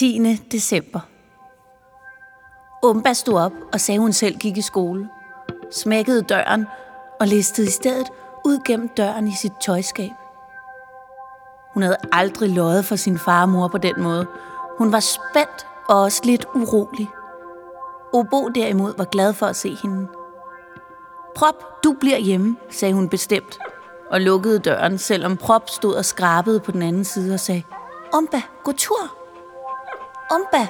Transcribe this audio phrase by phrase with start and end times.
[0.00, 0.36] 10.
[0.52, 1.00] december.
[2.82, 5.08] Umba stod op og sagde, hun selv gik i skole.
[5.70, 6.66] Smækkede døren
[7.20, 8.06] og listede i stedet
[8.44, 10.10] ud gennem døren i sit tøjskab.
[11.74, 14.26] Hun havde aldrig løjet for sin far og mor på den måde.
[14.78, 17.08] Hun var spændt og også lidt urolig.
[18.12, 20.06] Obo derimod var glad for at se hende.
[21.36, 23.58] Prop, du bliver hjemme, sagde hun bestemt,
[24.10, 27.62] og lukkede døren, selvom Prop stod og skrabede på den anden side og sagde,
[28.14, 29.19] Umba, gå tur.
[30.34, 30.66] Umba,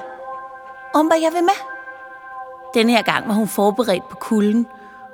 [0.95, 1.59] Umba, jeg vil med.
[2.73, 4.67] Den her gang var hun forberedt på kulden.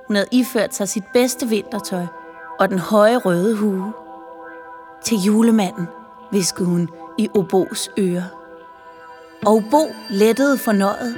[0.07, 2.05] Hun havde iført sig sit bedste vintertøj
[2.59, 3.93] og den høje røde hue.
[5.03, 5.87] Til julemanden,
[6.31, 8.23] viskede hun i Obos øre.
[9.45, 11.17] Og Obo lettede fornøjet,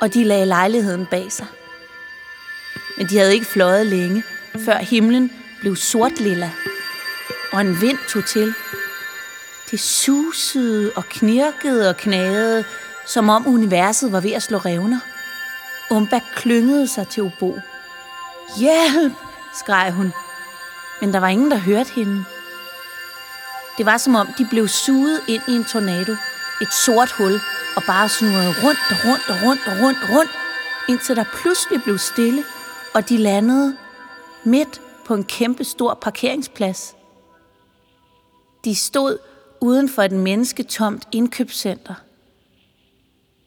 [0.00, 1.46] og de lagde lejligheden bag sig.
[2.98, 4.22] Men de havde ikke fløjet længe,
[4.64, 6.50] før himlen blev sort lilla,
[7.52, 8.54] og en vind tog til.
[9.72, 12.64] Det susede og knirkede og knagede,
[13.06, 15.00] som om universet var ved at slå revner.
[15.90, 17.58] Umba klyngede sig til Obo.
[18.58, 19.12] Hjælp,
[19.54, 20.12] skreg hun.
[21.00, 22.24] Men der var ingen, der hørte hende.
[23.78, 26.12] Det var som om, de blev suget ind i en tornado.
[26.62, 27.40] Et sort hul,
[27.76, 30.30] og bare snurrede rundt og rundt og rundt og rundt og rundt,
[30.88, 32.44] indtil der pludselig blev stille,
[32.94, 33.76] og de landede
[34.44, 36.96] midt på en kæmpe stor parkeringsplads.
[38.64, 39.18] De stod
[39.62, 41.94] uden for et mennesketomt indkøbscenter.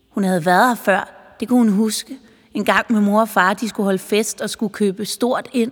[0.09, 2.17] Hun havde været her før, det kunne hun huske.
[2.53, 5.71] En gang med mor og far, de skulle holde fest og skulle købe stort ind.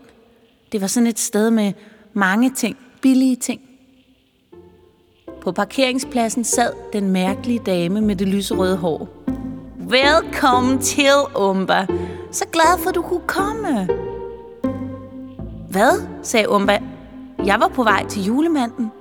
[0.71, 1.73] Det var sådan et sted med
[2.13, 3.61] mange ting, billige ting.
[5.41, 9.09] På parkeringspladsen sad den mærkelige dame med det lyserøde hår.
[9.77, 11.87] Velkommen til, Umba.
[12.31, 13.87] Så glad for, at du kunne komme.
[15.69, 16.07] Hvad?
[16.23, 16.79] sagde Umba.
[17.45, 18.91] Jeg var på vej til julemanden.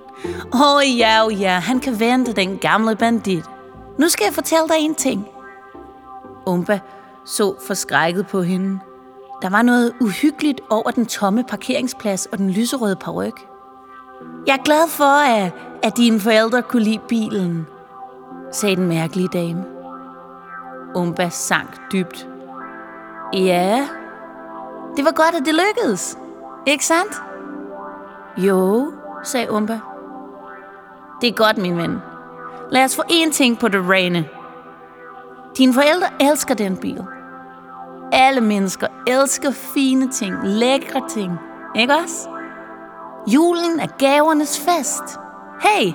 [0.54, 3.44] Åh oh, ja, oh, ja, han kan vente, den gamle bandit.
[3.98, 5.28] Nu skal jeg fortælle dig en ting.
[6.46, 6.80] Umba
[7.24, 8.80] så forskrækket på hende.
[9.42, 13.46] Der var noget uhyggeligt over den tomme parkeringsplads og den lyserøde paryk.
[14.46, 15.52] Jeg er glad for, at,
[15.82, 17.66] at dine forældre kunne lide bilen,
[18.52, 19.64] sagde den mærkelige dame.
[20.94, 22.28] Umba sank dybt.
[23.34, 23.88] Ja,
[24.96, 26.18] det var godt, at det lykkedes.
[26.66, 27.22] Ikke sandt?
[28.36, 28.92] Jo,
[29.24, 29.80] sagde Umba.
[31.22, 31.98] Det er godt, min ven.
[32.70, 34.28] Lad os få én ting på det rene.
[35.58, 37.04] Dine forældre elsker den bil.
[38.12, 41.32] Alle mennesker elsker fine ting, lækre ting.
[41.76, 42.28] Ikke også?
[43.26, 45.18] Julen er gavernes fest.
[45.60, 45.92] Hey!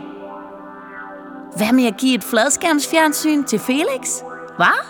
[1.57, 4.21] Hvad med at give et fladskærmsfjernsyn til Felix?
[4.55, 4.85] Hvad?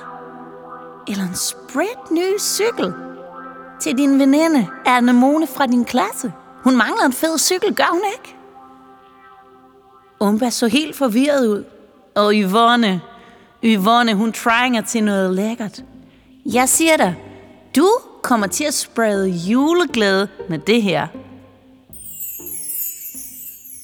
[1.07, 2.93] Eller en sprit ny cykel?
[3.79, 6.33] Til din veninde, Anemone fra din klasse.
[6.63, 8.36] Hun mangler en fed cykel, gør hun ikke?
[10.19, 11.63] Umba så helt forvirret ud.
[12.15, 13.01] Og Yvonne,
[13.63, 15.83] Yvonne, hun trænger til noget lækkert.
[16.45, 17.15] Jeg siger dig,
[17.75, 17.89] du
[18.21, 21.07] kommer til at sprede juleglæde med det her.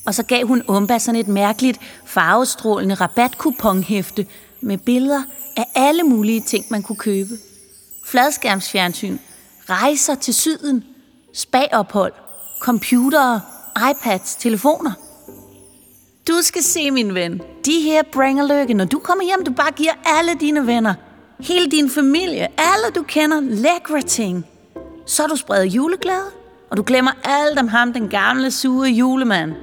[0.05, 4.25] Og så gav hun Umba sådan et mærkeligt farvestrålende rabatkuponhæfte
[4.61, 5.23] med billeder
[5.57, 7.37] af alle mulige ting, man kunne købe.
[8.05, 9.17] Fladskærmsfjernsyn,
[9.69, 10.83] rejser til syden,
[11.33, 12.13] spagophold,
[12.61, 13.41] computere,
[13.91, 14.91] iPads, telefoner.
[16.27, 17.41] Du skal se, min ven.
[17.65, 20.93] De her bringer lykke, når du kommer hjem, du bare giver alle dine venner,
[21.39, 24.45] hele din familie, alle du kender, lækre ting.
[25.05, 26.31] Så er du spreder juleglæde,
[26.69, 29.53] og du glemmer alt om ham, den gamle, sure julemand.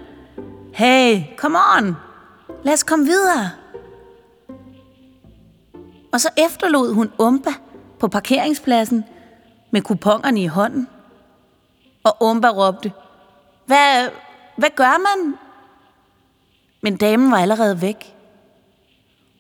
[0.74, 1.96] Hey, come on!
[2.62, 3.50] Lad os komme videre.
[6.12, 7.50] Og så efterlod hun Umba
[7.98, 9.04] på parkeringspladsen
[9.70, 10.88] med kupongerne i hånden.
[12.04, 12.92] Og Umba råbte,
[13.66, 14.08] hvad,
[14.56, 15.34] hvad gør man?
[16.82, 18.16] Men damen var allerede væk.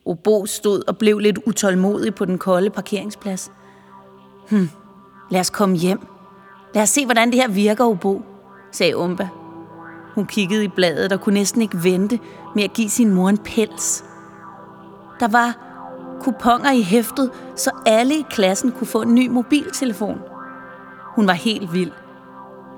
[0.04, 3.52] Obo stod og blev lidt utålmodig på den kolde parkeringsplads.
[4.50, 4.68] Hm,
[5.30, 6.06] lad os komme hjem.
[6.74, 8.22] Lad os se, hvordan det her virker, Obo,
[8.72, 9.28] sagde Umba.
[10.14, 12.18] Hun kiggede i bladet og kunne næsten ikke vente
[12.54, 14.04] med at give sin mor en pels.
[15.20, 15.58] Der var
[16.20, 20.18] kuponer i hæftet, så alle i klassen kunne få en ny mobiltelefon.
[21.14, 21.92] Hun var helt vild.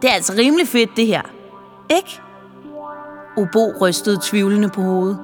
[0.03, 1.23] Det er altså rimelig fedt, det her.
[1.91, 2.21] Ikke?
[3.37, 5.19] Obo rystede tvivlende på hovedet.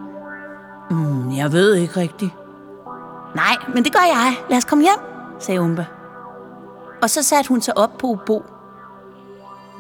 [0.91, 2.33] Mm, jeg ved ikke rigtigt.
[3.35, 4.37] Nej, men det gør jeg.
[4.51, 4.99] Lad os komme hjem,
[5.41, 5.87] sagde Umba.
[7.03, 8.45] Og så satte hun sig op på Obo.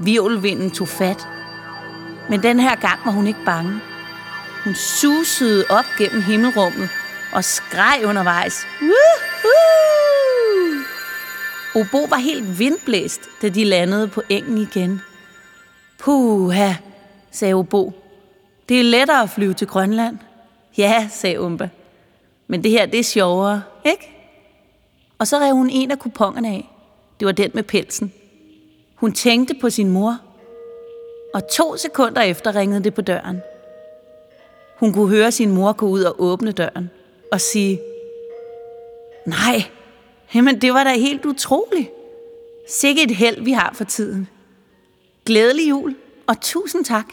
[0.00, 1.28] Virvelvinden tog fat.
[2.30, 3.80] Men den her gang var hun ikke bange.
[4.64, 6.88] Hun susede op gennem himmelrummet
[7.32, 8.66] og skreg undervejs.
[8.80, 9.98] Woohoo!
[11.74, 15.02] Obo var helt vindblæst, da de landede på engen igen.
[15.98, 16.72] Puha,
[17.30, 18.07] sagde Obo.
[18.68, 20.18] Det er lettere at flyve til Grønland.
[20.78, 21.68] Ja, sagde Umba.
[22.46, 24.14] Men det her, det er sjovere, ikke?
[25.18, 26.70] Og så rev hun en af kupongerne af.
[27.20, 28.12] Det var den med pelsen.
[28.94, 30.18] Hun tænkte på sin mor,
[31.34, 33.40] og to sekunder efter ringede det på døren.
[34.78, 36.90] Hun kunne høre sin mor gå ud og åbne døren
[37.32, 37.80] og sige,
[39.26, 39.62] Nej,
[40.34, 41.90] jamen det var da helt utroligt.
[42.68, 44.28] Sikke et held, vi har for tiden.
[45.26, 47.06] Glædelig jul, og tusind tak.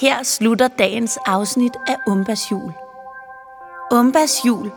[0.00, 2.72] Her slutter dagens afsnit af Umbas jul.
[3.92, 4.70] Umbas jul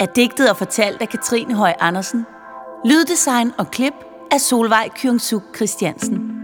[0.00, 2.26] er digtet og fortalt af Katrine Høj Andersen.
[2.84, 3.94] Lyddesign og klip
[4.32, 6.35] af Solvej Kyungsuk Christiansen.